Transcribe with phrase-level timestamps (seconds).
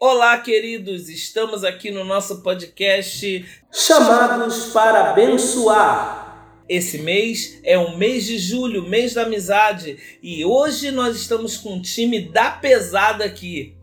[0.00, 1.08] Olá, queridos!
[1.08, 6.54] Estamos aqui no nosso podcast Chamados para abençoar.
[6.68, 11.74] Esse mês é o mês de julho, mês da amizade, e hoje nós estamos com
[11.74, 13.76] um time da pesada aqui.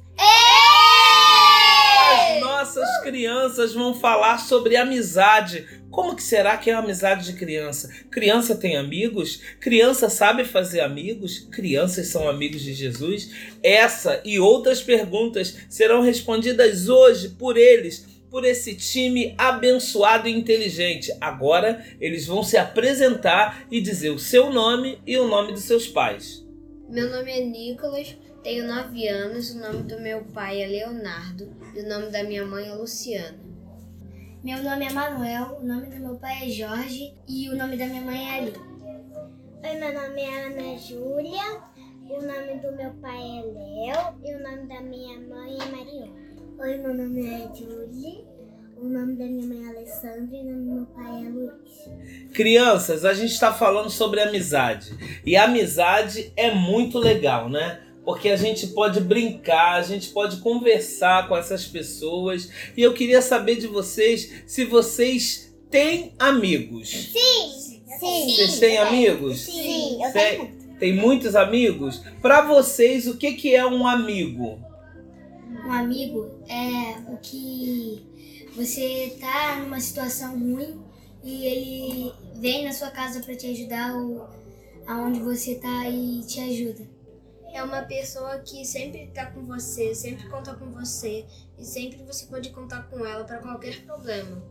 [2.14, 5.68] As nossas crianças vão falar sobre amizade.
[5.96, 7.90] Como que será que é a amizade de criança?
[8.12, 9.40] Criança tem amigos?
[9.62, 11.48] Criança sabe fazer amigos?
[11.50, 13.32] Crianças são amigos de Jesus?
[13.64, 21.16] Essa e outras perguntas serão respondidas hoje por eles, por esse time abençoado e inteligente.
[21.22, 25.88] Agora eles vão se apresentar e dizer o seu nome e o nome dos seus
[25.88, 26.46] pais.
[26.90, 31.80] Meu nome é Nicolas, tenho 9 anos, o nome do meu pai é Leonardo e
[31.80, 33.45] o nome da minha mãe é Luciana.
[34.46, 37.88] Meu nome é Manuel, o nome do meu pai é Jorge e o nome da
[37.88, 38.54] minha mãe é Ali.
[39.64, 41.64] Oi, meu nome é Ana Júlia,
[42.08, 46.14] o nome do meu pai é Léo e o nome da minha mãe é Mariana.
[46.60, 48.24] Oi, meu nome é Julie,
[48.78, 52.32] o nome da minha mãe é Alessandra e o nome do meu pai é Luiz.
[52.32, 54.96] Crianças, a gente está falando sobre amizade.
[55.26, 57.82] E amizade é muito legal, né?
[58.06, 62.50] Porque a gente pode brincar, a gente pode conversar com essas pessoas.
[62.78, 66.90] E eu queria saber de vocês se vocês têm amigos.
[66.90, 68.26] Sim, sim.
[68.36, 69.40] Vocês têm amigos?
[69.42, 70.66] Sim, eu Tem- tenho.
[70.80, 72.02] Tem muitos amigos?
[72.22, 74.60] Para vocês, o que, que é um amigo?
[75.66, 78.04] Um amigo é o que
[78.56, 80.80] você tá numa situação ruim
[81.24, 84.28] e ele vem na sua casa para te ajudar ou
[84.86, 86.95] aonde você tá e te ajuda.
[87.56, 91.26] É uma pessoa que sempre tá com você, sempre conta com você
[91.58, 94.44] e sempre você pode contar com ela para qualquer problema.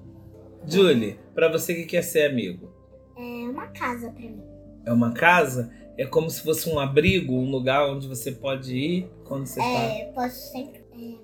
[0.66, 2.72] Julie, para você o que que é ser amigo?
[3.14, 4.42] É uma casa pra mim.
[4.86, 5.70] É uma casa?
[5.98, 9.82] É como se fosse um abrigo, um lugar onde você pode ir quando você está
[9.82, 10.82] É, posso sempre.
[10.94, 11.16] É, é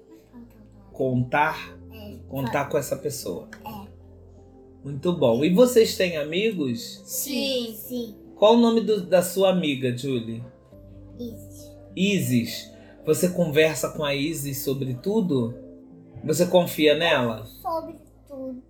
[0.92, 3.48] contar, É, contar com essa pessoa.
[3.64, 3.88] É.
[4.84, 5.42] Muito bom.
[5.42, 7.00] E vocês têm amigos?
[7.06, 7.74] Sim.
[7.74, 8.14] sim.
[8.36, 10.44] Qual o nome do- da sua amiga, Julie?
[11.18, 11.49] Isso.
[11.96, 12.70] Isis.
[13.04, 15.54] Você conversa com a Isis sobre tudo?
[16.24, 17.44] Você confia nela?
[17.46, 17.96] Sobre
[18.28, 18.62] tudo.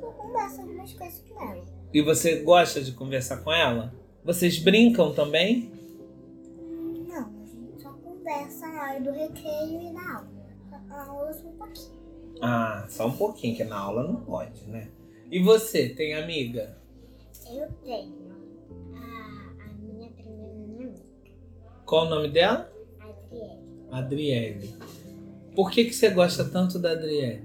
[0.00, 1.64] Eu converso algumas coisas com ela.
[1.92, 3.94] E você gosta de conversar com ela?
[4.24, 5.70] Vocês brincam também?
[7.06, 10.28] Não, a gente só conversa na hora do recreio e na aula.
[10.86, 11.98] Na aula só um pouquinho.
[12.40, 14.88] Ah, só um pouquinho, que na aula não pode, né?
[15.30, 16.78] E você, tem amiga?
[17.50, 18.27] Eu tenho
[21.88, 22.70] Qual o nome dela?
[23.00, 24.74] Adriele, Adriele.
[25.56, 27.42] Por que, que você gosta tanto da Adriele?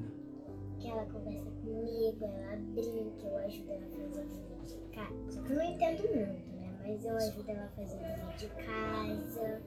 [0.78, 5.50] que ela conversa comigo, ela brinca, eu ajudo ela a fazer dever de casa.
[5.50, 6.78] Eu não entendo muito, né?
[6.82, 9.62] Mas eu ajudo ela a fazer dever de casa.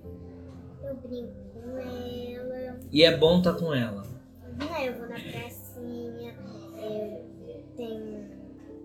[0.85, 2.81] Eu brinco com ela.
[2.93, 4.03] E é bom estar com ela.
[4.03, 6.35] Né, eu vou na pracinha,
[6.83, 8.27] eu tenho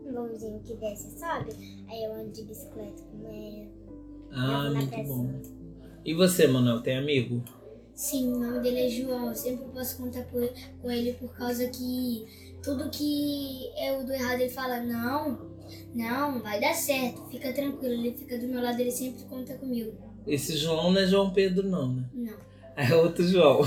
[0.08, 1.52] um vãozinho que desce, sabe?
[1.90, 3.82] Aí eu ando de bicicleta com ela.
[4.32, 5.61] Ah, eu vou na muito bom.
[6.04, 7.44] E você, Manuel, tem amigo?
[7.94, 9.30] Sim, o nome dele é João.
[9.30, 10.52] Eu sempre posso contar por-
[10.82, 12.26] com ele por causa que
[12.64, 15.52] tudo que eu do errado ele fala, não,
[15.94, 17.94] não, vai dar certo, fica tranquilo.
[17.94, 19.94] Ele fica do meu lado, ele sempre conta comigo.
[20.26, 22.04] Esse João não é João Pedro, não, né?
[22.14, 22.38] Não.
[22.76, 23.62] É outro João.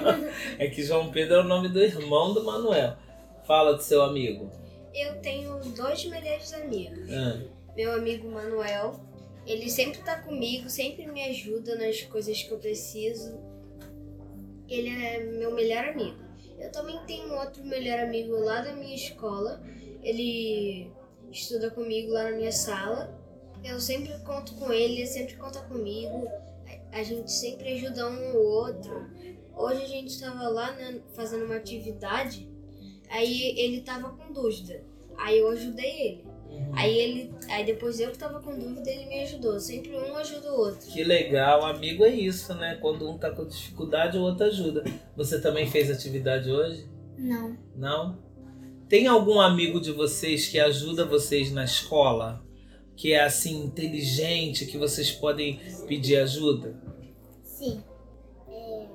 [0.58, 2.96] é que João Pedro é o nome do irmão do Manuel.
[3.46, 4.50] Fala do seu amigo.
[4.94, 7.10] Eu tenho dois melhores amigos.
[7.12, 7.40] Ah,
[7.76, 9.03] Meu amigo Manuel,
[9.46, 13.38] ele sempre tá comigo, sempre me ajuda nas coisas que eu preciso.
[14.68, 16.18] Ele é meu melhor amigo.
[16.58, 19.62] Eu também tenho um outro melhor amigo lá da minha escola.
[20.02, 20.90] Ele
[21.30, 23.18] estuda comigo lá na minha sala.
[23.62, 26.28] Eu sempre conto com ele, ele sempre conta comigo.
[26.92, 29.10] A- gente sempre ajuda um ao outro.
[29.54, 32.48] Hoje a gente estava lá né, fazendo uma atividade,
[33.08, 34.82] aí ele tava com dúvida.
[35.16, 36.24] Aí eu ajudei ele.
[36.76, 39.58] Aí ele, aí depois eu que tava com dúvida, ele me ajudou.
[39.60, 40.86] Sempre um ajuda o outro.
[40.90, 42.76] Que legal, amigo é isso, né?
[42.80, 44.84] Quando um tá com dificuldade, o outro ajuda.
[45.16, 46.88] Você também fez atividade hoje?
[47.16, 47.56] Não.
[47.76, 48.18] Não?
[48.88, 52.44] Tem algum amigo de vocês que ajuda vocês na escola?
[52.96, 56.76] Que é assim, inteligente, que vocês podem pedir ajuda?
[57.42, 57.82] Sim.
[58.48, 58.86] É,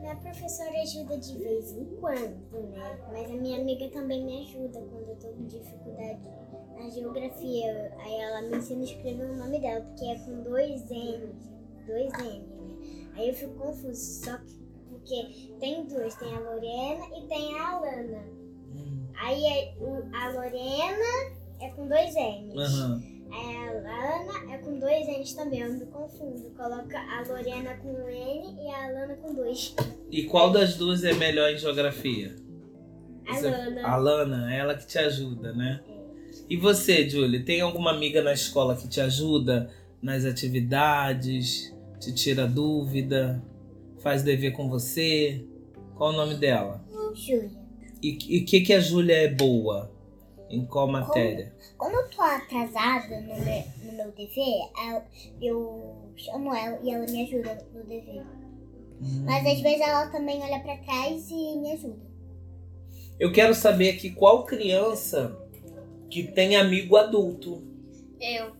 [0.00, 2.98] minha professora ajuda de vez em quando, né?
[3.12, 6.41] Mas a minha amiga também me ajuda quando eu tô com dificuldade
[6.82, 7.92] na geografia.
[7.98, 11.50] Aí ela me ensina a escrever o nome dela, porque é com dois N's.
[11.86, 13.10] Dois N, né?
[13.16, 17.70] Aí eu fico confuso, só que porque tem duas, tem a Lorena e tem a
[17.70, 18.24] Alana.
[19.20, 22.54] Aí é- o- a Lorena é com dois N's.
[23.32, 26.50] Aí a Alana é com dois N's também, eu me confundo.
[26.56, 29.74] Coloca a Lorena com um N e a Alana com dois.
[30.10, 32.36] E qual das duas é melhor em geografia?
[33.28, 33.86] A Você- Lana.
[33.88, 35.80] A Lana, ela que te ajuda, né?
[36.48, 39.70] E você, Julie, tem alguma amiga na escola que te ajuda
[40.00, 43.42] nas atividades, te tira dúvida,
[44.00, 45.44] faz dever com você?
[45.96, 46.84] Qual o nome dela?
[47.14, 47.50] Júlia.
[48.02, 49.90] E o que, que a Júlia é boa?
[50.50, 51.54] Em qual matéria?
[51.78, 55.02] Quando eu tô atrasada no meu, no meu dever, eu,
[55.40, 58.22] eu chamo ela e ela me ajuda no dever.
[59.00, 59.24] Hum.
[59.24, 62.12] Mas às vezes ela também olha pra trás e me ajuda.
[63.18, 65.38] Eu quero saber aqui qual criança
[66.12, 67.62] que tem amigo adulto.
[68.20, 68.52] Eu.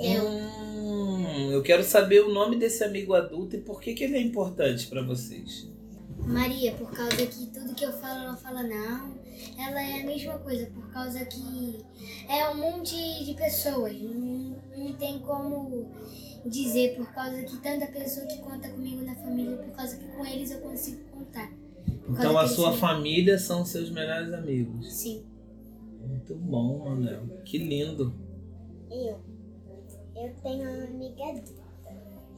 [0.00, 4.22] Hum, eu quero saber o nome desse amigo adulto e por que, que ele é
[4.22, 5.68] importante pra vocês.
[6.16, 9.18] Maria, por causa que tudo que eu falo, ela fala não.
[9.58, 11.84] Ela é a mesma coisa, por causa que
[12.26, 13.92] é um monte de pessoas.
[14.00, 15.92] Não, não tem como
[16.46, 20.24] dizer, por causa que tanta pessoa que conta comigo na família, por causa que com
[20.24, 21.52] eles eu consigo contar.
[22.08, 24.90] Então a sua família são seus melhores amigos.
[24.90, 25.22] Sim.
[26.08, 27.22] Muito bom, Manuel.
[27.44, 28.12] Que lindo.
[28.90, 29.18] Eu.
[30.16, 31.68] Eu tenho uma amiga adulta.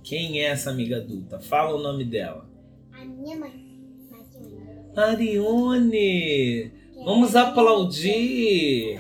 [0.03, 1.39] Quem é essa amiga adulta?
[1.41, 2.49] Fala o nome dela.
[2.93, 3.71] A minha mãe.
[4.11, 4.93] Mariana.
[4.97, 6.73] Arione!
[6.93, 8.97] que Vamos ela- aplaudir!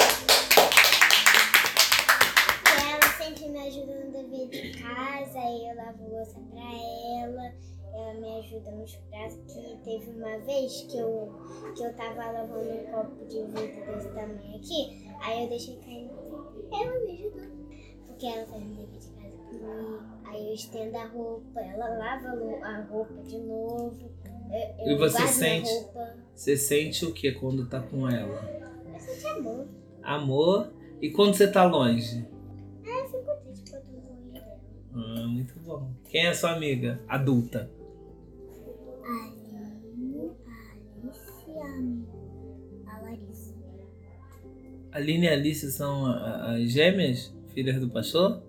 [2.67, 6.63] Ela sempre me ajuda no dever de casa, eu lavo louça pra
[7.23, 7.53] ela.
[7.93, 11.33] Ela me ajuda nos pratos, que teve uma vez que eu,
[11.73, 16.07] que eu tava lavando um copo de vidro desse tamanho aqui, aí eu deixei cair
[16.07, 17.61] no Ela me ajudou.
[18.07, 22.29] Porque ela faz o dever de casa comigo, aí eu estendo a roupa, ela lava
[22.65, 24.11] a roupa de novo.
[24.51, 25.71] Eu, eu E você sente?
[26.35, 28.35] Você sente o que quando tá com ela?
[28.93, 29.67] Eu senti amor.
[30.03, 30.73] Amor?
[31.01, 32.27] E quando você tá longe?
[32.85, 34.61] Eu fico triste quando eu tô longe dela.
[34.95, 35.91] Ah, muito bom.
[36.11, 37.71] Quem é sua amiga adulta?
[39.03, 39.40] Aline, a
[41.81, 42.05] Alice
[42.85, 43.55] e a, Larissa.
[44.93, 47.32] Aline e Alice são as gêmeas?
[47.55, 48.43] Filhas do pastor?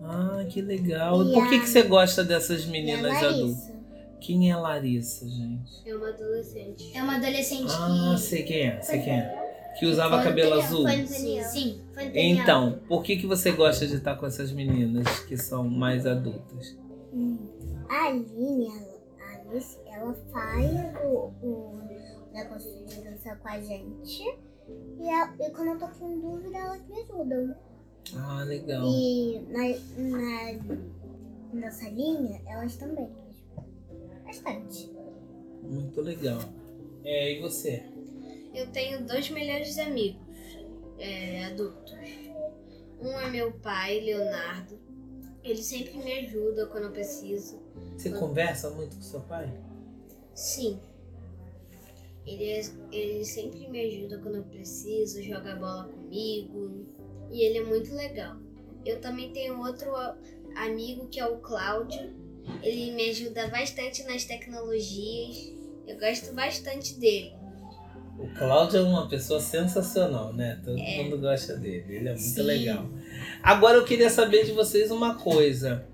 [0.00, 1.22] Ah, que legal.
[1.28, 3.72] E Por que, a- que você gosta dessas meninas adultas?
[4.20, 5.70] Quem é a Larissa, gente?
[5.84, 6.96] É uma adolescente.
[6.96, 8.20] É uma adolescente Ah, que.
[8.20, 9.42] sei quem é, sei quem é.
[9.78, 10.82] Que usava Foi cabelo Daniel, azul.
[10.82, 11.44] Foi no Daniel.
[11.44, 11.80] Sim.
[11.94, 12.36] Foi no Daniel.
[12.42, 16.76] Então, por que, que você gosta de estar com essas meninas que são mais adultas?
[17.12, 17.38] Hum,
[17.88, 20.70] A Aline, a a Alice, ela faz
[21.04, 21.80] o, o
[22.32, 24.22] negócio de dançar com a gente.
[24.98, 27.54] E, ela- e quando eu tô com dúvida, elas me ajudam.
[28.16, 28.84] Ah, legal.
[28.86, 29.68] E na,
[29.98, 34.24] na nossa linha, elas também me ajudam.
[34.24, 34.90] Bastante.
[35.62, 36.40] Muito legal.
[37.04, 37.82] É, e você?
[38.54, 40.20] Eu tenho dois melhores amigos
[40.98, 41.92] é, adultos.
[43.00, 44.78] Um é meu pai, Leonardo.
[45.42, 47.60] Ele sempre me ajuda quando eu preciso.
[47.96, 49.52] Você conversa muito com seu pai?
[50.34, 50.78] Sim.
[52.26, 56.86] Ele, é- ele sempre me ajuda quando eu preciso, joga bola comigo.
[57.30, 58.36] E ele é muito legal.
[58.84, 59.90] Eu também tenho outro
[60.56, 62.14] amigo que é o Cláudio.
[62.62, 65.52] Ele me ajuda bastante nas tecnologias.
[65.86, 67.32] Eu gosto bastante dele.
[68.18, 70.60] O Cláudio é uma pessoa sensacional, né?
[70.64, 71.84] Todo mundo gosta dele.
[71.88, 72.42] Ele é muito Sim.
[72.42, 72.88] legal.
[73.42, 75.86] Agora eu queria saber de vocês uma coisa.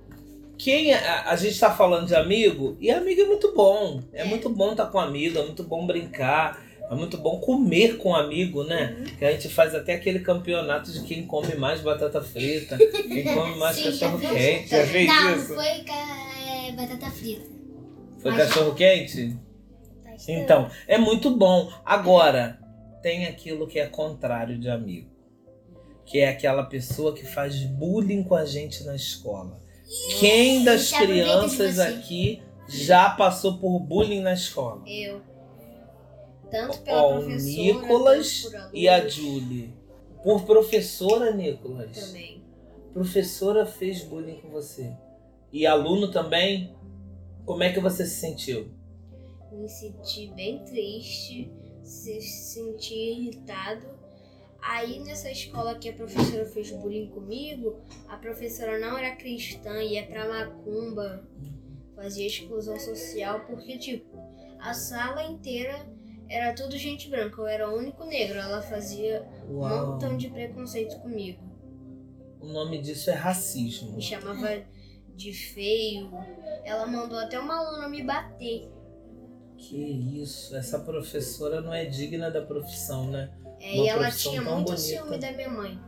[0.59, 4.03] Quem a, a gente tá falando de amigo, e amigo é muito bom.
[4.13, 4.25] É, É.
[4.25, 6.61] muito bom estar com amigo, é muito bom brincar,
[6.91, 9.05] é muito bom comer com amigo, né?
[9.19, 13.57] Que a gente faz até aquele campeonato de quem come mais batata frita, quem come
[13.57, 14.69] mais Sim, cachorro quente.
[14.69, 15.55] Já fez Não, isso?
[15.55, 17.47] foi é, batata frita.
[18.19, 19.37] Foi Mas- cachorro quente?
[20.05, 20.33] Bastante.
[20.33, 21.71] Então, é muito bom.
[21.85, 22.59] Agora,
[23.01, 25.09] tem aquilo que é contrário de amigo.
[26.05, 29.61] Que é aquela pessoa que faz bullying com a gente na escola.
[30.19, 34.83] Quem das crianças aqui já passou por bullying na escola?
[34.87, 35.23] Eu.
[36.51, 39.75] Tanto pela Ó, professora, Nicolas e a Julie.
[40.23, 41.97] Por professora, Nicolas.
[41.97, 42.43] também.
[42.93, 44.93] Professora fez bullying com você.
[45.53, 46.75] E aluno também?
[47.47, 48.71] Como é que você se sentiu?
[49.53, 51.51] Me senti bem triste,
[51.83, 53.98] se senti irritado.
[54.61, 60.05] Aí nessa escola que a professora fez bullying comigo, a professora não era cristã, ia
[60.07, 61.27] pra macumba,
[61.95, 64.19] fazia exclusão social, porque tipo,
[64.59, 65.87] a sala inteira
[66.29, 69.93] era tudo gente branca, eu era o único negro, ela fazia um Uau.
[69.93, 71.43] montão de preconceito comigo.
[72.41, 73.97] O nome disso é racismo.
[73.97, 74.63] Me chamava
[75.17, 76.11] de feio.
[76.65, 78.71] Ela mandou até uma aluna me bater.
[79.57, 79.77] Que
[80.23, 83.33] isso, essa professora não é digna da profissão, né?
[83.61, 84.77] É, e ela tinha muito bonita.
[84.77, 85.79] ciúme da minha mãe.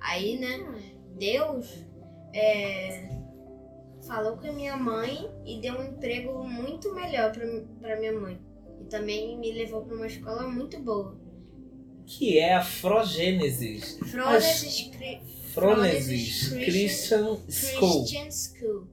[0.00, 1.84] Aí, né, Deus
[2.34, 3.08] é,
[4.06, 8.40] falou com a minha mãe e deu um emprego muito melhor para minha mãe.
[8.80, 11.18] E também me levou para uma escola muito boa.
[12.06, 13.98] Que é a Frogênesis.
[13.98, 14.90] Frogênesis,
[15.52, 18.04] Frogênesis Christian, School.
[18.04, 18.86] Christian School.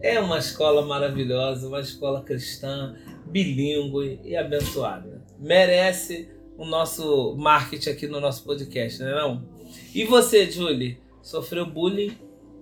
[0.00, 5.24] É uma escola maravilhosa, uma escola cristã, bilíngue e abençoada.
[5.38, 9.48] Merece o nosso marketing aqui no nosso podcast, não é não?
[9.94, 10.98] E você, Julie?
[11.22, 12.16] Sofreu bullying?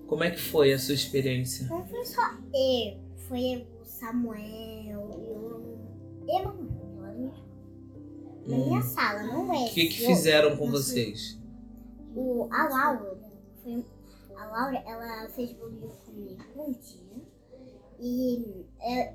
[0.06, 1.66] Como é que foi a sua experiência?
[1.68, 2.22] Não foi só
[2.54, 5.78] eu, foi o Samuel e o
[6.28, 6.82] Emanuel
[8.46, 8.82] na minha hum.
[8.82, 9.66] sala, não é?
[9.66, 11.38] O que, que fizeram com vocês?
[12.14, 13.18] O, a Laura,
[13.62, 13.84] foi,
[14.36, 17.21] a Laura, ela fez bullying comigo um dia.
[18.04, 18.66] E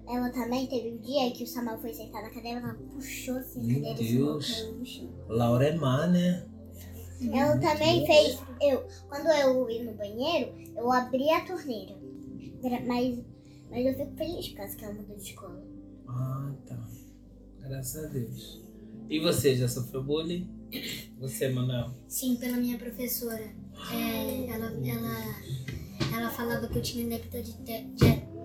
[0.07, 3.59] ela também teve um dia que o Samuel foi sentar na cadeira, ela puxou assim
[3.59, 4.49] a Meu cadeira Deus.
[4.49, 5.09] e no chão.
[5.27, 6.47] Laura é má, né?
[7.21, 8.07] Ela Meu também Deus.
[8.07, 8.39] fez.
[8.61, 11.97] Eu, quando eu ia no banheiro, eu abri a torneira.
[12.85, 13.19] Mas,
[13.69, 15.63] mas eu fico feliz por causa que ela mudou de escola.
[16.07, 16.87] Ah, tá.
[17.59, 18.65] Graças a Deus.
[19.09, 20.49] E você, já sofreu bullying?
[21.19, 21.91] Você, Manuel?
[22.07, 23.53] Sim, pela minha professora.
[23.93, 27.61] É, ela, ela, ela falava que eu tinha déficit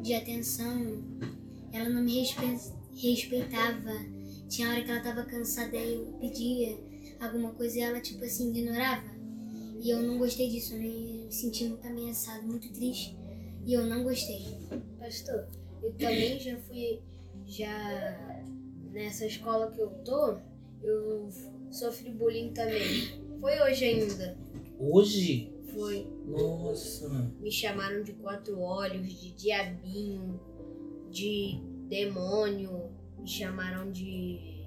[0.03, 1.03] de, atenção,
[1.73, 2.25] ela não me
[2.95, 3.93] respeitava.
[4.49, 6.77] Tinha hora que ela tava cansada e eu pedia
[7.21, 9.11] alguma coisa e ela, tipo assim, ignorava.
[9.81, 10.81] E eu não gostei disso, né?
[10.81, 13.17] me senti muito ameaçado, muito triste.
[13.67, 14.45] E eu não gostei.
[14.99, 15.49] Pastor,
[15.83, 17.01] eu também já fui,
[17.47, 18.43] já
[18.93, 20.39] nessa escola que eu tô,
[20.83, 21.29] eu
[21.71, 23.23] sofri bullying também.
[23.41, 24.37] Foi hoje ainda.
[24.79, 25.52] Hoje?
[25.75, 26.07] Foi.
[26.27, 27.09] Nossa.
[27.41, 30.41] Me chamaram de quatro olhos, de diabinho,
[31.11, 34.67] de demônio, me chamaram de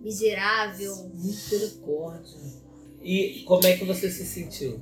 [0.00, 1.10] miserável.
[1.14, 2.38] Misericórdia.
[3.02, 4.80] E como é que você se sentiu?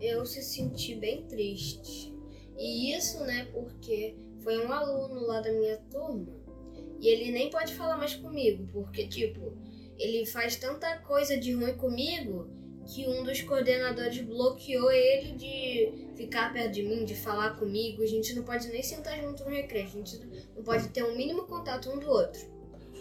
[0.00, 2.14] Eu se senti bem triste.
[2.58, 6.44] E isso, né, porque foi um aluno lá da minha turma
[7.00, 9.52] e ele nem pode falar mais comigo, porque, tipo,
[9.98, 12.48] ele faz tanta coisa de ruim comigo
[12.86, 18.02] que um dos coordenadores bloqueou ele de ficar perto de mim, de falar comigo.
[18.02, 20.20] A gente não pode nem sentar junto no recreio, a gente
[20.54, 22.40] não pode ter um mínimo contato um do outro.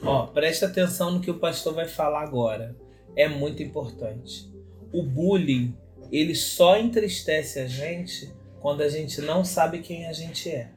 [0.01, 2.75] Ó, presta atenção no que o pastor vai falar agora.
[3.15, 4.51] É muito importante.
[4.91, 5.75] O bullying,
[6.11, 10.71] ele só entristece a gente quando a gente não sabe quem a gente é.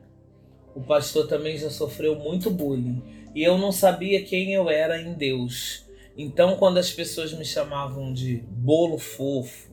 [0.74, 3.02] O pastor também já sofreu muito bullying
[3.34, 5.85] e eu não sabia quem eu era em Deus.
[6.16, 9.70] Então, quando as pessoas me chamavam de bolo fofo,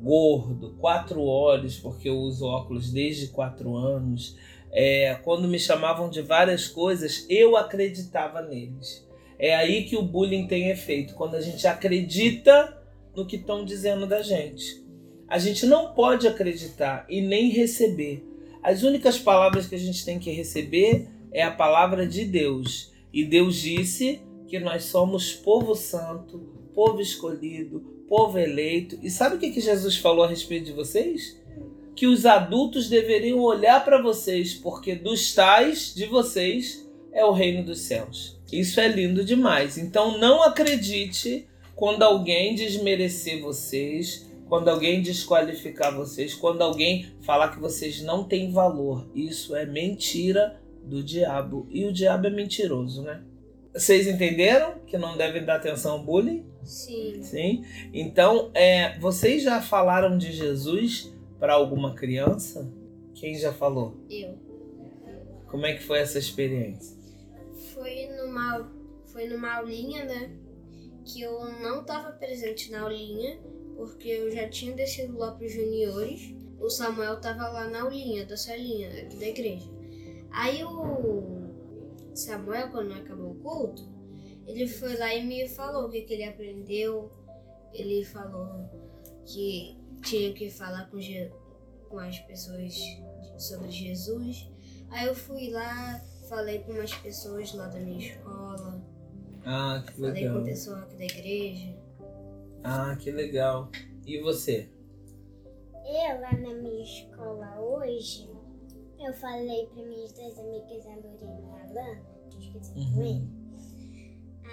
[0.00, 4.36] gordo, quatro olhos, porque eu uso óculos desde quatro anos,
[4.72, 9.06] é, quando me chamavam de várias coisas, eu acreditava neles.
[9.38, 12.82] É aí que o bullying tem efeito, quando a gente acredita
[13.14, 14.82] no que estão dizendo da gente.
[15.28, 18.26] A gente não pode acreditar e nem receber.
[18.62, 22.92] As únicas palavras que a gente tem que receber é a palavra de Deus.
[23.12, 24.22] E Deus disse
[24.54, 26.38] que nós somos povo santo,
[26.72, 28.96] povo escolhido, povo eleito.
[29.02, 31.36] E sabe o que, que Jesus falou a respeito de vocês?
[31.96, 37.64] Que os adultos deveriam olhar para vocês, porque dos tais de vocês é o reino
[37.64, 38.40] dos céus.
[38.52, 39.76] Isso é lindo demais.
[39.76, 47.58] Então não acredite quando alguém desmerecer vocês, quando alguém desqualificar vocês, quando alguém falar que
[47.58, 49.04] vocês não têm valor.
[49.16, 51.66] Isso é mentira do diabo.
[51.70, 53.20] E o diabo é mentiroso, né?
[53.74, 56.46] Vocês entenderam que não devem dar atenção ao bullying?
[56.62, 57.20] Sim.
[57.24, 57.64] Sim.
[57.92, 62.72] Então, é, vocês já falaram de Jesus para alguma criança?
[63.14, 63.96] Quem já falou?
[64.08, 64.38] Eu.
[65.48, 66.96] Como é que foi essa experiência?
[67.74, 68.72] Foi numa,
[69.06, 70.30] foi numa aulinha, né?
[71.04, 73.40] Que eu não estava presente na aulinha,
[73.76, 76.32] porque eu já tinha descido lá para os juniores.
[76.60, 79.68] O Samuel estava lá na aulinha, da salinha aqui da igreja.
[80.30, 81.43] Aí o
[82.14, 83.82] Samuel, quando acabou o culto,
[84.46, 87.10] ele foi lá e me falou o que, que ele aprendeu.
[87.72, 88.68] Ele falou
[89.26, 91.30] que tinha que falar com, Je
[91.88, 92.74] com as pessoas
[93.38, 94.48] sobre Jesus.
[94.90, 98.80] Aí eu fui lá, falei com umas pessoas lá da minha escola.
[99.44, 100.14] Ah, que legal.
[100.14, 101.76] Falei com o pessoal aqui da igreja.
[102.62, 103.70] Ah, que legal.
[104.06, 104.70] E você?
[105.84, 108.30] Eu, lá na minha escola hoje,
[109.04, 112.94] eu falei para minhas duas amigas, a Lorena e a Alana, que eu esqueci uhum.
[112.94, 113.30] também.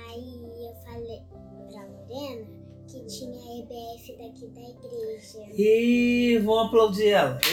[0.07, 5.45] Aí eu falei pra Lorena que tinha a EBF daqui da igreja.
[5.55, 7.39] E vamos aplaudir ela.
[7.41, 7.51] E,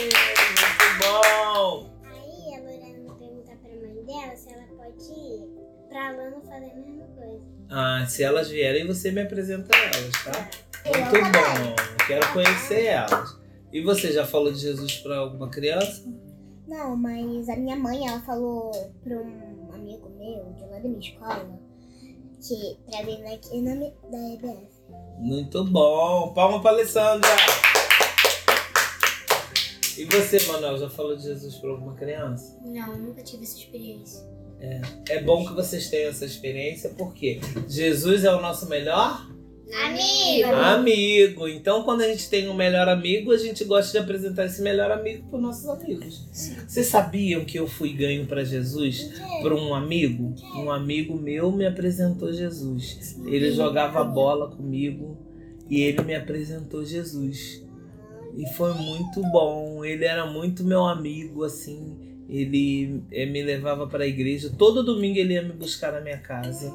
[0.00, 1.90] muito bom!
[2.04, 5.46] Aí a Lorena pergunta pra mãe dela se ela pode ir
[5.88, 7.44] pra Alana fazer a mesma coisa.
[7.70, 10.50] Ah, se elas vierem, você me apresenta elas, tá?
[10.84, 10.90] É.
[10.90, 13.37] Muito bom, quero conhecer elas.
[13.72, 16.04] E você já falou de Jesus para alguma criança?
[16.66, 18.70] Não, mas a minha mãe, ela falou
[19.02, 21.58] pra um amigo meu, de lá da minha escola,
[22.40, 24.68] que pra vir aqui na mi- da EBF.
[25.18, 26.32] Muito bom.
[26.34, 27.28] Palma para Alessandra.
[29.96, 32.56] E você, Manuel, já falou de Jesus para alguma criança?
[32.64, 34.24] Não, nunca tive essa experiência.
[35.08, 39.26] É bom que vocês tenham essa experiência, porque Jesus é o nosso melhor
[39.72, 40.54] Amigo!
[40.54, 41.48] amigo.
[41.48, 44.90] Então, quando a gente tem um melhor amigo, a gente gosta de apresentar esse melhor
[44.90, 46.26] amigo para nossos amigos.
[46.66, 49.10] Vocês sabiam que eu fui ganho para Jesus
[49.42, 50.34] por um amigo?
[50.56, 53.18] Um amigo meu me apresentou Jesus.
[53.26, 55.18] Ele jogava bola comigo
[55.68, 57.62] e ele me apresentou Jesus.
[58.36, 59.84] E foi muito bom.
[59.84, 61.96] Ele era muito meu amigo, assim.
[62.28, 64.52] Ele eh, me levava para a igreja.
[64.56, 66.74] Todo domingo ele ia me buscar na minha casa.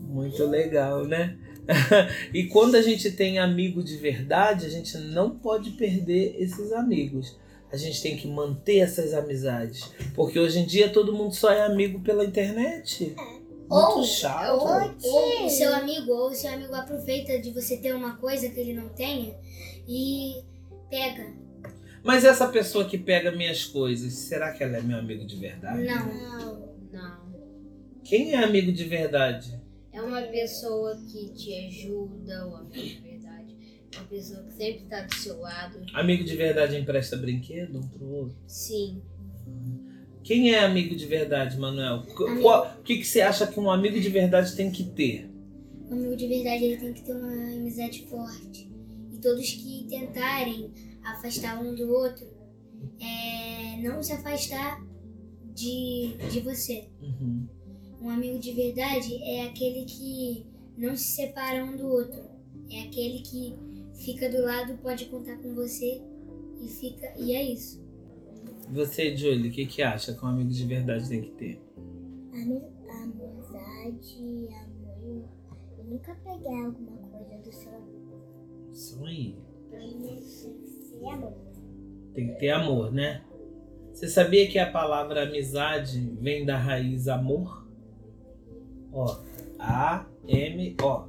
[0.00, 1.36] Muito legal, né?
[2.32, 7.36] e quando a gente tem amigo de verdade, a gente não pode perder esses amigos.
[7.72, 9.90] A gente tem que manter essas amizades.
[10.14, 13.14] Porque hoje em dia todo mundo só é amigo pela internet.
[13.16, 14.60] Muito Ou- chato.
[14.60, 18.48] Ou, ou o seu amigo, ou o seu amigo aproveita de você ter uma coisa
[18.48, 19.34] que ele não tenha
[19.88, 20.44] e
[20.88, 21.32] pega.
[22.02, 25.82] Mas essa pessoa que pega minhas coisas, será que ela é meu amigo de verdade?
[25.82, 26.14] Não.
[26.14, 27.24] Não, não.
[28.04, 29.63] Quem é amigo de verdade?
[29.94, 33.56] É uma pessoa que te ajuda, uma amigo de verdade.
[33.94, 35.80] Uma pessoa que sempre tá do seu lado.
[35.94, 38.36] Amigo de verdade empresta brinquedo um pro outro?
[38.44, 39.00] Sim.
[40.24, 42.02] Quem é amigo de verdade, Manuel?
[42.08, 45.30] O que, que você acha que um amigo de verdade tem que ter?
[45.88, 48.68] O amigo de verdade ele tem que ter uma amizade forte.
[49.12, 50.72] E todos que tentarem
[51.04, 52.26] afastar um do outro,
[52.98, 54.84] é, não se afastar
[55.54, 56.88] de, de você.
[57.00, 57.46] Uhum.
[58.04, 60.46] Um amigo de verdade é aquele que
[60.76, 62.22] não se separa um do outro.
[62.70, 63.56] É aquele que
[63.94, 66.02] fica do lado, pode contar com você
[66.60, 67.82] e fica e é isso.
[68.70, 71.60] Você, Julie, o que, que acha que um amigo de verdade tem que ter?
[72.32, 75.28] Ami- Amizade, amor.
[75.78, 78.70] Eu nunca peguei alguma coisa do seu amigo.
[78.72, 79.36] Isso aí.
[80.20, 81.32] Ser amor.
[82.14, 83.22] Tem que ter amor, né?
[83.92, 87.63] Você sabia que a palavra amizade vem da raiz amor?
[88.94, 89.20] Ó,
[89.58, 91.08] A, M, O.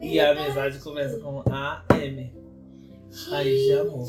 [0.00, 2.34] E a amizade começa com A, M.
[3.30, 4.08] Raiz de amor.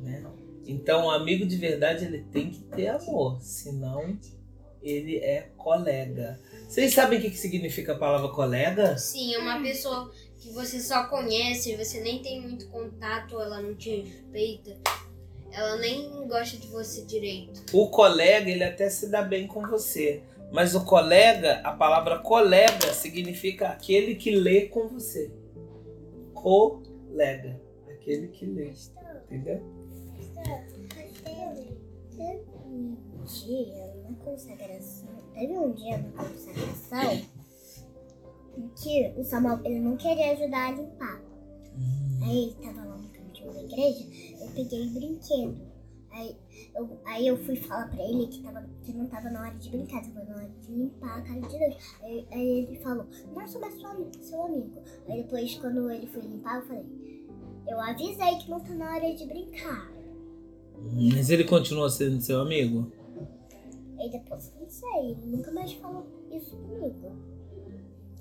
[0.00, 0.24] Né?
[0.66, 4.18] Então, o amigo de verdade ele tem que ter amor, senão
[4.82, 6.40] ele é colega.
[6.68, 8.96] Vocês sabem o que, que significa a palavra colega?
[8.98, 13.74] Sim, é uma pessoa que você só conhece, você nem tem muito contato, ela não
[13.74, 14.76] te respeita.
[15.50, 17.64] Ela nem gosta de você direito.
[17.72, 20.22] O colega, ele até se dá bem com você.
[20.50, 25.30] Mas o colega, a palavra colega significa aquele que lê com você.
[26.32, 27.60] Colega.
[27.88, 28.72] Aquele que lê.
[29.26, 29.62] Entendeu?
[32.66, 37.38] Um dia na consagração, teve um dia na consagração
[38.82, 41.20] que o Samuel ele não queria ajudar a limpar.
[42.22, 44.04] Aí ele tava lá no cantinho da igreja,
[44.40, 45.58] eu peguei o brinquedo.
[46.10, 46.36] Aí
[46.78, 49.68] eu, aí eu fui falar pra ele que, tava, que não tava na hora de
[49.70, 51.76] brincar, tava na hora de limpar a cara de Deus.
[52.02, 54.80] Aí, aí ele falou, não sou mais seu, ami- seu amigo.
[55.08, 56.84] Aí depois, quando ele foi limpar, eu falei,
[57.66, 59.90] eu avisei que não tá na hora de brincar.
[61.12, 62.90] Mas ele continua sendo seu amigo?
[63.98, 67.12] Aí depois, não sei, ele nunca mais falou isso comigo.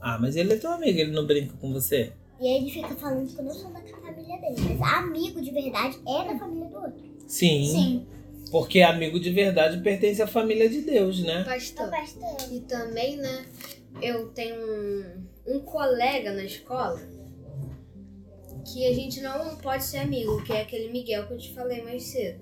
[0.01, 2.11] Ah, mas ele é teu amigo, ele não brinca com você?
[2.39, 5.51] E aí ele fica falando que eu não sou da família dele, mas amigo de
[5.51, 6.99] verdade é da família do outro.
[7.27, 7.65] Sim.
[7.65, 8.07] Sim.
[8.51, 11.43] Porque amigo de verdade pertence à família de Deus, né?
[11.43, 11.89] Pastor.
[11.89, 12.37] pastor.
[12.51, 13.45] E também, né,
[14.01, 16.99] eu tenho um, um colega na escola
[18.65, 21.81] que a gente não pode ser amigo, que é aquele Miguel que eu te falei
[21.83, 22.41] mais cedo,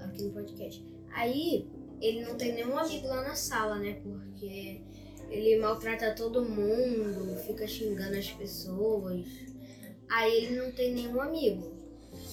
[0.00, 0.84] aqui no podcast.
[1.14, 1.66] Aí,
[2.00, 4.82] ele não tem nenhum amigo lá na sala, né, porque
[5.30, 9.26] ele maltrata todo mundo, fica xingando as pessoas.
[10.08, 11.75] Aí ele não tem nenhum amigo.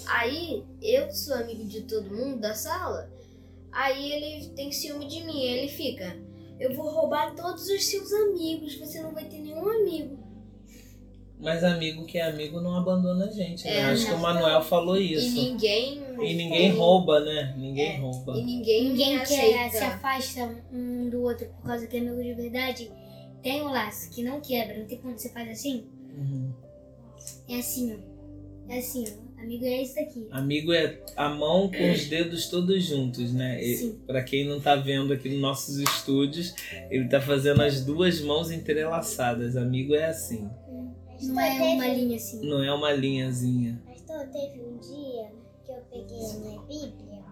[0.08, 3.10] Aí, eu sou amigo de todo mundo da sala,
[3.72, 6.16] aí ele tem ciúme de mim, ele fica...
[6.60, 10.18] Eu vou roubar todos os seus amigos, você não vai ter nenhum amigo.
[11.40, 13.80] Mas amigo que é amigo não abandona a gente, né?
[13.80, 14.22] É, Acho que o não.
[14.22, 15.36] Manuel falou E isso.
[15.36, 16.02] ninguém.
[16.22, 17.54] E ninguém rouba, né?
[17.58, 17.98] Ninguém É.
[17.98, 18.38] rouba.
[18.38, 19.78] E ninguém, Ninguém aceita.
[19.78, 22.90] se afasta um do outro por causa que é amigo de verdade.
[23.42, 24.78] Tem um laço que não quebra.
[24.78, 25.86] Não tem quando você faz assim?
[26.16, 26.54] Uhum.
[27.50, 28.72] É assim, ó.
[28.72, 29.23] É assim, ó.
[29.44, 30.28] Amigo é isso daqui.
[30.32, 33.62] Amigo é a mão com os dedos todos juntos, né?
[33.62, 34.00] E, Sim.
[34.08, 36.56] Pra quem não tá vendo aqui nos nossos estúdios,
[36.90, 39.58] ele tá fazendo as duas mãos entrelaçadas.
[39.58, 40.50] Amigo é assim,
[41.22, 42.48] Não é uma linha assim.
[42.48, 43.82] não é uma linhazinha.
[43.86, 45.32] Pastor, pastor, teve um dia
[45.66, 47.24] que eu peguei a minha Bíblia.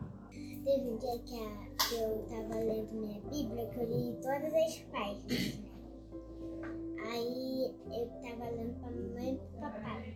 [0.63, 4.53] Teve um dia que, a, que eu tava lendo minha Bíblia, que eu li todas
[4.53, 5.59] as páginas.
[7.09, 10.13] Aí eu tava lendo pra mamãe e pro papai.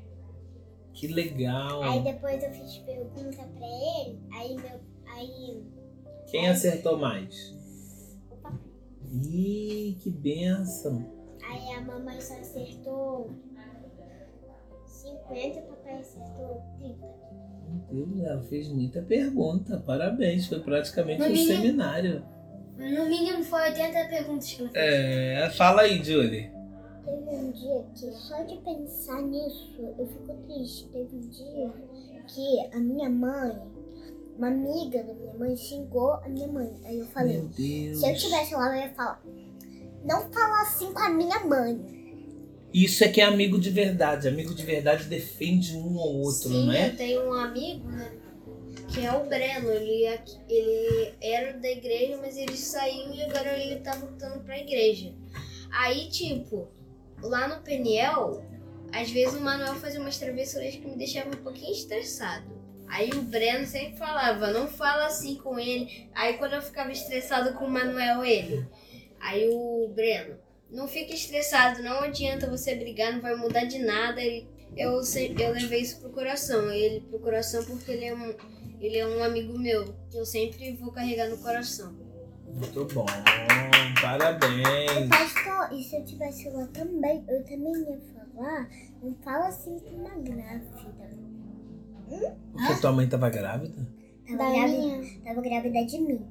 [0.95, 1.83] Que legal.
[1.83, 4.79] Aí depois eu fiz pergunta pra ele, aí meu.
[5.13, 5.63] Aí
[6.31, 7.53] Quem acertou mais?
[8.31, 8.59] o papai.
[9.23, 11.05] Ih, que benção.
[11.47, 13.29] Aí a mamãe só acertou
[14.85, 17.05] 50 e o papai acertou 30.
[17.91, 19.77] Meu Deus, ela fez muita pergunta.
[19.85, 22.23] Parabéns, foi praticamente No um mínimo- seminário.
[22.77, 24.83] No mínimo foi 80 perguntas que ela fez.
[24.85, 26.51] É, fala aí, Julie.
[27.05, 30.87] Teve um dia que só de pensar nisso eu fico triste.
[30.89, 31.73] Teve um dia
[32.27, 33.55] que a minha mãe,
[34.37, 36.73] uma amiga da minha mãe, xingou a minha mãe.
[36.83, 37.99] Aí eu falei, Meu Deus.
[37.99, 39.23] se eu tivesse lá, eu ia falar,
[40.03, 41.93] não fala assim com a minha mãe.
[42.73, 44.27] Isso é que é amigo de verdade.
[44.27, 46.89] Amigo de verdade defende um ou outro, Sim, não é?
[46.89, 48.11] eu tenho um amigo, né?
[48.89, 49.69] Que é o Breno.
[49.69, 54.57] Ele, é ele era da igreja, mas ele saiu e agora ele tá voltando pra
[54.59, 55.13] igreja.
[55.71, 56.67] Aí, tipo,
[57.21, 58.43] lá no Peniel,
[58.91, 62.55] às vezes o Manuel fazia umas travessuras que me deixavam um pouquinho estressado.
[62.87, 66.09] Aí o Breno sempre falava, não fala assim com ele.
[66.13, 68.65] Aí quando eu ficava estressado com o Manuel, ele.
[69.19, 70.37] Aí o Breno,
[70.69, 74.21] não fica estressado, não adianta você brigar, não vai mudar de nada.
[74.21, 74.47] Ele,
[74.77, 75.01] eu,
[75.39, 76.71] eu levei isso pro coração.
[76.71, 78.35] Ele pro coração porque ele é, um,
[78.79, 82.04] ele é um amigo meu, que eu sempre vou carregar no coração.
[82.55, 83.05] Muito bom.
[84.01, 85.09] Parabéns.
[85.09, 87.99] Pastor, e se eu tivesse lá também, eu também ia
[88.33, 88.69] falar,
[89.03, 91.15] não fala assim com uma grávida.
[92.53, 93.87] Porque tua mãe tava grávida?
[94.27, 96.25] Tava, grávida, tava grávida de mim.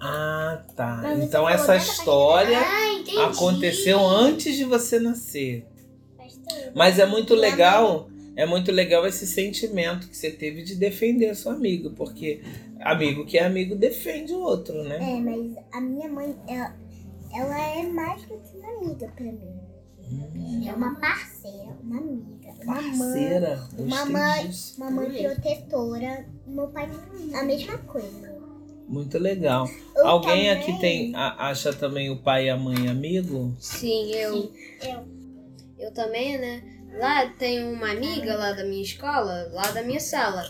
[0.00, 1.00] Ah, tá.
[1.02, 5.66] Mas então essa história Ah, aconteceu antes de você nascer.
[6.16, 11.34] Pastor, Mas é muito legal, é muito legal esse sentimento que você teve de defender
[11.34, 12.42] seu amigo, porque
[12.80, 14.96] amigo que é amigo defende o outro, né?
[14.96, 16.76] É, mas a minha mãe, ela,
[17.34, 19.66] ela é mais do que uma amiga pra mim.
[20.68, 24.46] É uma parceira, uma amiga, uma mãe, Parceira, uma gostei mãe.
[24.46, 24.74] disso.
[24.76, 26.26] uma mãe protetora.
[26.46, 26.88] Meu pai,
[27.34, 28.36] a mesma coisa.
[28.88, 29.68] Muito legal.
[29.96, 33.52] Eu Alguém também- aqui tem a- acha também o pai e a mãe amigo?
[33.58, 34.52] Sim, eu.
[34.82, 35.16] eu.
[35.76, 36.62] Eu também, né?
[36.94, 40.44] Lá tem uma amiga lá da minha escola, lá da minha sala.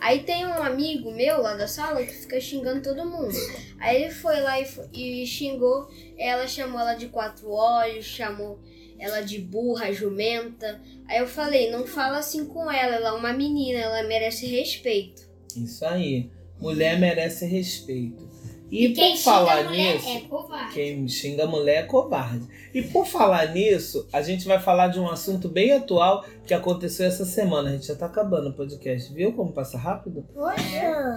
[0.00, 3.34] Aí tem um amigo meu lá da sala que fica xingando todo mundo.
[3.78, 5.88] Aí ele foi lá e, e xingou.
[6.18, 8.58] Ela chamou ela de quatro olhos, chamou
[8.98, 10.80] ela de burra, jumenta.
[11.06, 15.28] Aí eu falei, não fala assim com ela, ela é uma menina, ela merece respeito.
[15.56, 16.30] Isso aí.
[16.58, 18.31] Mulher merece respeito.
[18.72, 22.48] E, E quem por falar nisso, é quem xinga a mulher é covarde.
[22.72, 27.06] E por falar nisso, a gente vai falar de um assunto bem atual que aconteceu
[27.06, 27.68] essa semana.
[27.68, 30.26] A gente já tá acabando o podcast, viu como passa rápido?
[30.32, 31.14] Poxa,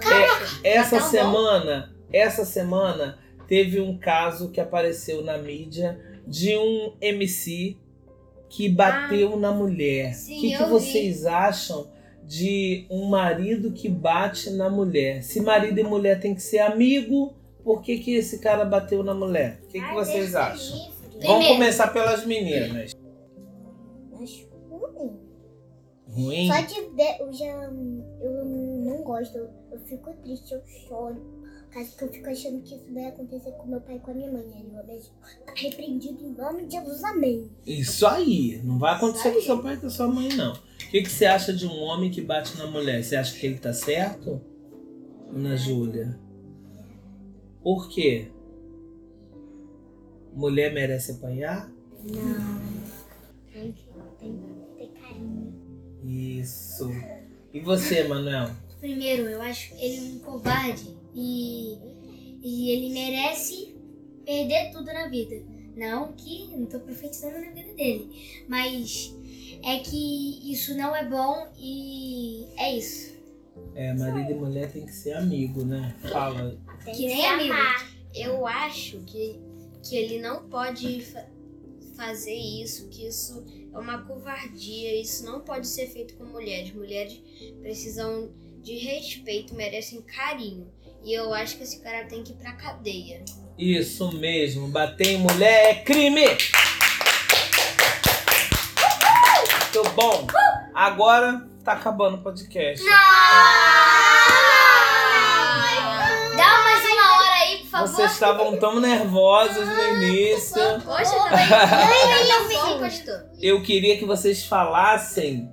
[0.62, 1.10] Essa tá bom.
[1.10, 7.78] semana, essa semana teve um caso que apareceu na mídia de um MC
[8.50, 10.12] que bateu na mulher.
[10.12, 10.70] Ah, o que, que eu vi.
[10.72, 11.88] vocês acham
[12.22, 15.22] de um marido que bate na mulher?
[15.22, 17.34] Se marido e mulher tem que ser amigo,
[17.66, 19.60] por que, que esse cara bateu na mulher?
[19.64, 20.92] O que, que vocês acham?
[21.20, 22.92] Vamos começar pelas meninas.
[24.22, 25.18] acho ruim.
[26.08, 26.46] Ruim?
[26.46, 27.44] Só de ver, eu já
[28.20, 31.20] eu não gosto, eu, eu fico triste, eu choro.
[31.72, 34.14] Caso que eu fico achando que isso vai acontecer com meu pai e com a
[34.14, 34.44] minha mãe.
[34.54, 35.14] Aí eu mesmo
[35.56, 37.50] repreendido em nome de Jesus, amém.
[37.66, 38.60] Isso aí.
[38.62, 40.52] Não vai acontecer com seu pai e com sua mãe, não.
[40.52, 43.02] O que, que você acha de um homem que bate na mulher?
[43.02, 44.40] Você acha que ele tá certo?
[45.34, 46.25] Ana Júlia.
[47.66, 48.28] Por quê?
[50.32, 51.68] Mulher merece apanhar?
[52.04, 52.60] Não.
[53.52, 53.88] Tem que,
[54.20, 55.52] tem que ter carinho.
[56.04, 56.88] Isso.
[57.52, 58.50] E você, Manuel?
[58.78, 61.76] Primeiro, eu acho ele um covarde e,
[62.40, 63.74] e ele merece
[64.24, 65.34] perder tudo na vida.
[65.76, 69.12] Não que eu não tô profetizando na vida dele, mas
[69.64, 73.16] é que isso não é bom e é isso.
[73.74, 75.96] É, marido e mulher tem que ser amigo, né?
[76.12, 76.56] Fala.
[76.84, 77.52] Tem Que nem se amigo.
[77.54, 77.86] amar.
[78.14, 79.38] Eu acho que,
[79.88, 81.26] que ele não pode fa-
[81.96, 86.72] fazer isso, que isso é uma covardia, isso não pode ser feito com mulheres.
[86.72, 87.20] Mulheres
[87.60, 88.30] precisam
[88.62, 90.70] de respeito, merecem carinho.
[91.04, 93.24] E eu acho que esse cara tem que ir pra cadeia.
[93.58, 94.68] Isso mesmo.
[94.68, 96.26] Bater em mulher é crime!
[99.72, 100.26] Muito bom.
[100.74, 102.84] Agora tá acabando o podcast.
[102.84, 102.90] Dá
[107.94, 110.62] Vocês estavam tão nervosos no início.
[110.84, 111.48] Poxa, também.
[113.04, 113.26] Tá.
[113.40, 115.50] Eu queria que vocês falassem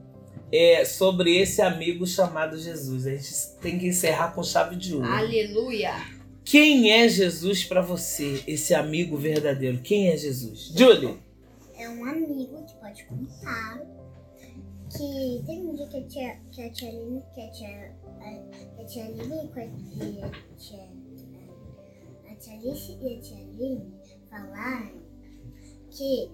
[0.52, 3.08] é, sobre esse amigo chamado Jesus.
[3.08, 5.08] A gente tem que encerrar com chave de ouro.
[5.08, 5.94] Aleluia!
[6.46, 9.80] Quem é Jesus pra você, esse amigo verdadeiro?
[9.80, 10.74] Quem é Jesus?
[10.76, 11.18] Julie.
[11.76, 13.82] É um amigo que pode contar.
[14.90, 18.82] Que teve um dia que a tia, que a tia Lili, que a tia, a,
[18.82, 20.90] a tia Lili com a tia,
[22.44, 23.94] tia, Alice e a tia Lili
[24.30, 25.02] falaram
[25.90, 26.32] que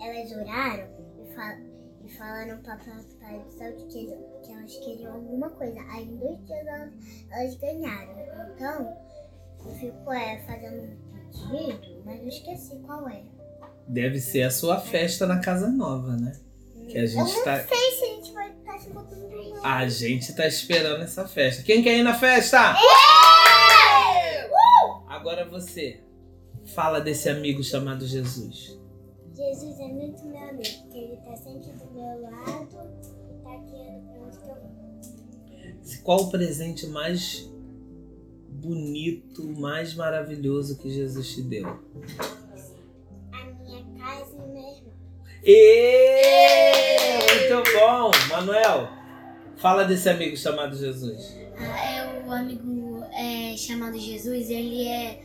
[0.00, 1.56] elas oraram e, fal,
[2.04, 4.06] e falaram para Pai do Céu que,
[4.44, 5.80] que elas queriam alguma coisa.
[5.90, 6.92] Aí em dois dias elas,
[7.30, 8.14] elas ganharam.
[8.54, 8.96] Então,
[9.66, 13.22] eu fico é, fazendo um pedido, mas eu esqueci qual é.
[13.88, 16.32] Deve ser a sua festa na casa nova, né?
[16.88, 17.64] Que a Eu gente não tá.
[17.66, 19.28] sei se a gente vai estar se botando.
[19.64, 21.62] A gente tá esperando essa festa.
[21.62, 22.76] Quem quer ir na festa?
[25.18, 26.00] Agora você.
[26.74, 28.78] Fala desse amigo chamado Jesus.
[29.34, 34.06] Jesus é muito meu amigo, porque ele tá sempre do meu lado e tá guiando
[34.06, 36.02] pra onde que eu vou.
[36.04, 37.50] Qual o presente mais
[38.48, 41.66] bonito, mais maravilhoso que Jesus te deu?
[41.66, 44.92] A minha casa e meu irmão.
[45.42, 47.18] Ê!
[47.18, 48.10] Muito bom!
[48.30, 48.88] Manuel,
[49.56, 51.36] fala desse amigo chamado Jesus.
[51.58, 51.67] Ah,
[52.28, 55.20] o amigo é, chamado Jesus, ele é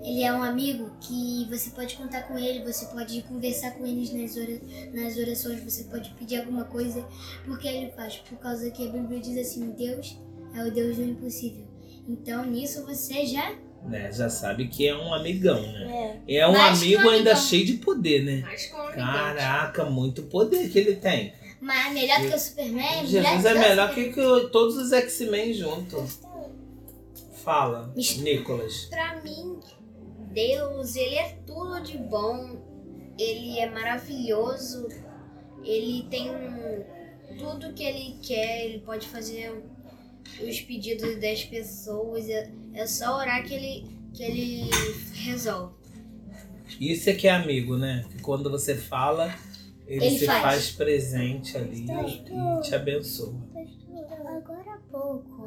[0.00, 4.08] ele é um amigo que você pode contar com ele, você pode conversar com ele
[4.22, 4.60] nas, ora,
[4.94, 7.04] nas orações, você pode pedir alguma coisa,
[7.44, 10.16] porque ele faz, por causa que a Bíblia diz assim, Deus
[10.54, 11.66] é o Deus do impossível.
[12.08, 13.52] Então nisso você já
[13.84, 16.20] Né, já sabe que é um amigão, né?
[16.28, 18.42] É um Mais que amigo um ainda cheio de poder, né?
[18.44, 21.32] Mas com Caraca, muito poder que ele tem.
[21.60, 24.40] mas melhor do que o Superman, Jesus do é que melhor que, Superman.
[24.44, 26.20] que todos os X-Men juntos.
[27.42, 28.86] Fala, Nicolas.
[28.86, 29.60] Pra mim,
[30.32, 32.56] Deus, ele é tudo de bom.
[33.18, 34.88] Ele é maravilhoso.
[35.64, 36.28] Ele tem
[37.38, 38.66] tudo que ele quer.
[38.66, 39.62] Ele pode fazer
[40.40, 42.28] os pedidos das pessoas.
[42.28, 44.70] É, é só orar que ele, que ele
[45.14, 45.74] resolve.
[46.80, 48.04] Isso é que é amigo, né?
[48.10, 49.34] Que quando você fala,
[49.86, 50.42] ele, Ele se faz.
[50.42, 50.70] faz.
[50.72, 53.34] presente ali e te abençoa.
[54.36, 55.42] Agora há pouco,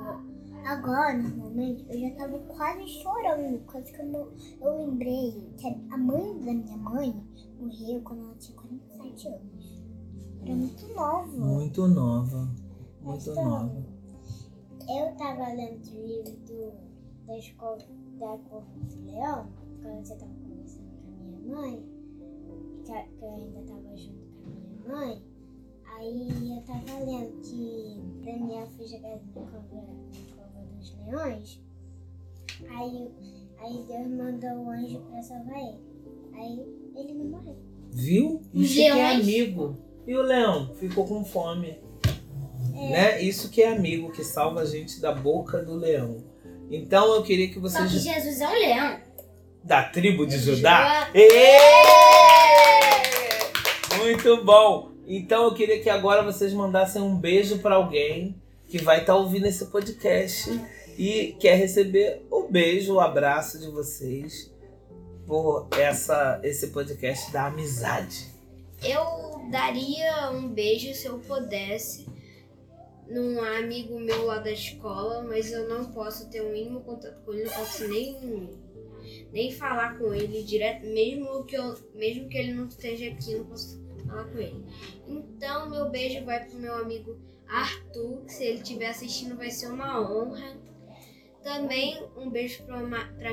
[0.66, 5.98] agora no momento, eu já tava quase chorando, quase que eu, eu lembrei que a
[5.98, 7.24] mãe da minha mãe
[7.60, 9.82] morreu quando ela tinha 47 anos.
[10.44, 11.28] Era muito nova.
[11.38, 12.38] Muito nova.
[13.02, 13.86] Muito Pastor, nova.
[14.90, 16.74] Eu tava lendo o livro do,
[17.28, 17.78] da escola
[18.20, 19.48] da Cor do Leão,
[19.82, 21.86] quando você tava conversando com a minha mãe,
[22.86, 25.24] que, a- que eu ainda tava junto com a minha mãe.
[25.98, 30.31] Aí eu tava lendo que Daniel foi na cova dos
[31.06, 31.60] leões.
[32.70, 33.10] Aí,
[33.60, 35.80] aí Deus mandou o anjo pra salvar ele.
[36.34, 37.58] Aí ele não morreu.
[37.92, 38.42] Viu?
[38.54, 39.78] Isso que é amigo.
[40.08, 41.78] E o leão ficou com fome.
[42.74, 43.22] Né?
[43.22, 46.18] Isso que é amigo, que salva a gente da boca do leão.
[46.70, 48.04] Então eu queria que Só que vocês.
[48.04, 49.00] Jesus é um leão.
[49.64, 51.08] Da tribo de Judá.
[51.08, 51.12] Judá.
[51.14, 51.58] Ê!
[53.98, 54.92] Muito bom.
[55.06, 58.36] Então eu queria que agora vocês mandassem um beijo pra alguém
[58.68, 60.50] que vai estar ouvindo esse podcast
[60.98, 64.52] e quer receber o beijo, o abraço de vocês
[65.26, 68.28] por essa, esse podcast da amizade.
[68.84, 72.08] Eu daria um beijo se eu pudesse
[73.08, 77.34] num amigo meu lá da escola, mas eu não posso ter o mínimo contato com
[77.34, 78.50] ele, não posso nem
[79.32, 83.46] nem falar com ele direto, mesmo que eu, mesmo que ele não esteja aqui, não
[83.46, 84.66] posso falar com ele.
[85.08, 90.00] Então, meu beijo vai pro meu amigo Arthur, se ele estiver assistindo vai ser uma
[90.00, 90.58] honra.
[91.44, 92.78] Também um beijo pra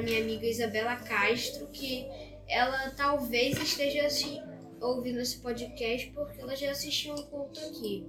[0.02, 2.06] minha amiga Isabela Castro, que
[2.48, 4.40] ela talvez esteja assi-
[4.80, 8.06] ouvindo esse podcast porque ela já assistiu um culto aqui.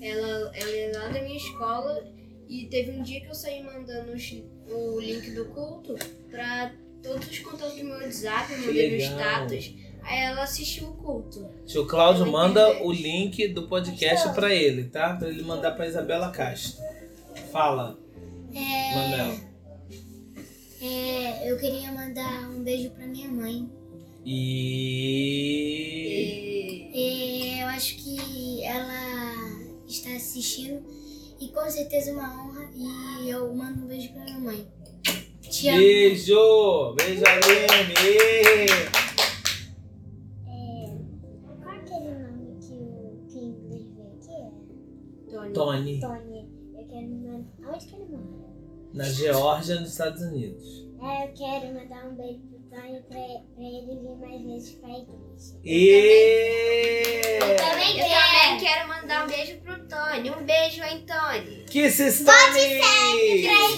[0.00, 2.02] Ela, ela é lá da minha escola
[2.48, 5.94] e teve um dia que eu saí mandando os- o link do culto
[6.30, 9.18] pra todos os contatos do meu WhatsApp, eu mandei no legal.
[9.46, 9.74] status.
[10.02, 11.46] Aí ela assistiu o culto.
[11.66, 15.14] Tio Cláudio manda o link do podcast pra ele, tá?
[15.16, 16.80] Pra ele mandar pra Isabela Castro.
[17.52, 17.98] Fala,
[18.58, 19.38] É,
[20.80, 23.70] é, eu queria mandar um beijo pra minha mãe.
[24.24, 25.58] E.
[26.92, 28.94] E É, eu acho que ela
[29.86, 30.82] está assistindo
[31.40, 32.68] e com certeza uma honra.
[32.74, 34.66] E eu mando um beijo pra minha mãe.
[35.42, 35.78] Te amo.
[35.78, 36.94] Beijo!
[36.96, 38.68] Beijo, Aline!
[40.46, 40.50] É,
[41.62, 42.74] qual é aquele nome que
[43.38, 44.38] o inglês veio aqui?
[45.30, 45.52] Tony.
[45.54, 46.48] Tony, Tony.
[46.76, 47.44] Eu quero mandar.
[47.64, 48.47] Aonde que ele mora?
[48.92, 50.88] Na Geórgia, nos Estados Unidos.
[51.00, 54.90] É, eu quero mandar um beijo pro Tonho pra, pra ele vir mais vezes pra
[54.90, 55.60] igreja.
[55.64, 60.30] E Eu também quero mandar um beijo pro Tony.
[60.30, 61.64] Um beijo, hein, Tony?
[61.66, 62.80] Kisses, Tony!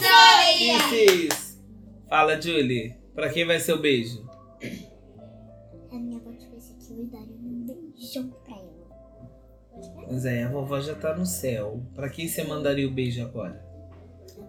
[0.00, 0.78] Tony!
[0.88, 1.60] Kisses!
[2.08, 2.96] Fala, Julie.
[3.14, 4.26] Pra quem vai ser o beijo?
[5.90, 10.18] A minha avó tivesse aqui, eu daria um beijão pra ela.
[10.18, 11.82] Zé, a vovó já tá no céu.
[11.94, 13.69] Pra quem você mandaria o beijo agora?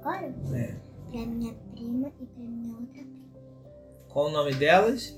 [0.01, 0.75] Agora, É.
[1.11, 3.21] pra minha prima e pra minha outra prima.
[4.09, 5.17] Qual o nome delas?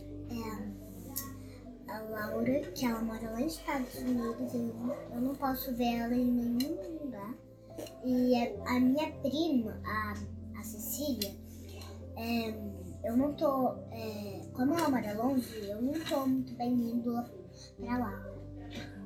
[1.88, 4.74] A Laura, que ela mora lá nos Estados Unidos, eu,
[5.14, 7.36] eu não posso ver ela em nenhum lugar.
[8.04, 10.14] E a, a minha prima, a,
[10.60, 11.32] a Cecília,
[12.18, 13.76] é, eu não tô.
[13.92, 17.24] é, como ela mora longe, eu não tô muito bem indo
[17.78, 18.33] pra lá.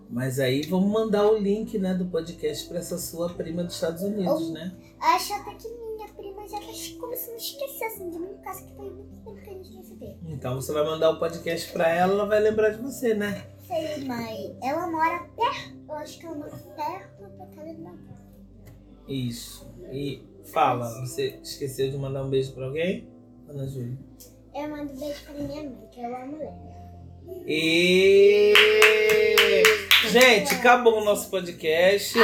[0.10, 4.02] Mas aí vamos mandar o link, né, do podcast pra essa sua prima dos Estados
[4.04, 4.54] Unidos, Oh.
[4.54, 4.74] né?
[5.00, 6.66] Acho até que minha prima já tá
[7.00, 9.94] começando a esquecer assim, de mim, por causa que foi muito tempo que a gente
[9.96, 10.16] vê.
[10.28, 13.46] Então você vai mandar o podcast pra ela, ela vai lembrar de você, né?
[13.68, 14.58] Sei, mãe.
[14.64, 15.76] Ela mora perto.
[15.90, 17.94] Eu acho que ela mora perto da casa da minha
[19.08, 19.70] Isso.
[19.92, 23.10] E fala, você esqueceu de mandar um beijo pra alguém?
[23.48, 23.98] Ana Júlia.
[24.56, 26.78] Eu mando beijo pra minha mãe, que eu amo ela.
[27.46, 28.54] E
[30.06, 32.18] gente, acabou o nosso podcast.
[32.18, 32.22] E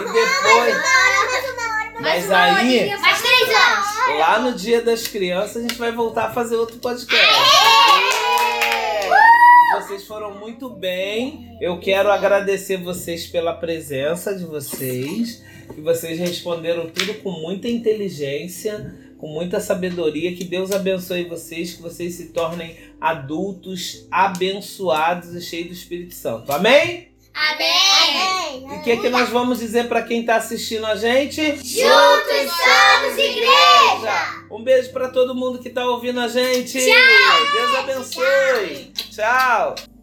[0.00, 0.76] depois,
[2.00, 4.18] mas aí, Mais três anos!
[4.18, 7.18] lá no Dia das Crianças, a gente vai voltar a fazer outro podcast.
[9.74, 11.56] Vocês foram muito bem.
[11.60, 15.42] Eu quero agradecer vocês pela presença de vocês.
[15.74, 20.34] Que vocês responderam tudo com muita inteligência, com muita sabedoria.
[20.34, 26.50] Que Deus abençoe vocês, que vocês se tornem adultos abençoados e cheios do Espírito Santo.
[26.50, 27.08] Amém?
[27.34, 28.66] Amém!
[28.68, 31.40] E o que, que nós vamos dizer para quem está assistindo a gente?
[31.56, 34.44] Juntos somos igreja!
[34.50, 36.78] Um beijo para todo mundo que está ouvindo a gente.
[36.78, 37.52] Tchau!
[37.52, 38.92] Deus abençoe.
[39.10, 39.97] Tchau.